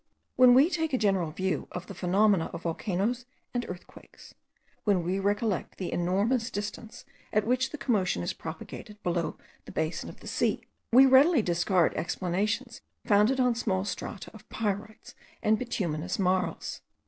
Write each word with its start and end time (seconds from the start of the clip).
When 0.35 0.55
we 0.55 0.71
take 0.71 0.93
a 0.93 0.97
general 0.97 1.29
view 1.29 1.67
of 1.71 1.85
the 1.85 1.93
phenomena 1.93 2.49
of 2.53 2.63
volcanoes 2.63 3.27
and 3.53 3.67
earthquakes, 3.69 4.33
when 4.83 5.03
we 5.03 5.19
recollect 5.19 5.77
the 5.77 5.93
enormous 5.93 6.49
distance 6.49 7.05
at 7.31 7.45
which 7.45 7.69
the 7.69 7.77
commotion 7.77 8.23
is 8.23 8.33
propagated 8.33 8.97
below 9.03 9.37
the 9.65 9.71
basin 9.71 10.09
of 10.09 10.19
the 10.21 10.27
sea, 10.27 10.63
we 10.91 11.05
readily 11.05 11.43
discard 11.43 11.93
explanations 11.93 12.81
founded 13.05 13.39
on 13.39 13.53
small 13.53 13.85
strata 13.85 14.31
of 14.33 14.49
pyrites 14.49 15.13
and 15.43 15.59
bituminous 15.59 16.17
marls. 16.17 16.81